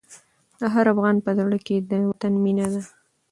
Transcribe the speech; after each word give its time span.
د 0.59 0.61
هر 0.73 0.85
افغان 0.93 1.15
په 1.25 1.31
زړه 1.39 1.57
کې 1.65 1.77
د 1.89 1.91
وطن 2.09 2.33
مینه 2.43 2.65
ده. 2.73 2.81